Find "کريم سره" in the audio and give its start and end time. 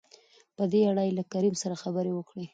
1.31-1.75